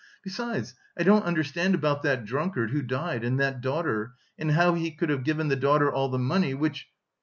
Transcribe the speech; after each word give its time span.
Besides 0.23 0.73
I 0.97 1.03
don't 1.03 1.25
understand 1.25 1.75
about 1.75 2.01
that 2.01 2.25
drunkard 2.25 2.71
who 2.71 2.81
died 2.81 3.23
and 3.23 3.39
that 3.39 3.61
daughter, 3.61 4.13
and 4.35 4.53
how 4.53 4.73
he 4.73 4.89
could 4.89 5.09
have 5.09 5.23
given 5.23 5.47
the 5.47 5.55
daughter 5.55 5.91
all 5.93 6.09
the 6.09 6.17
money... 6.17 6.55
which..." 6.55 6.89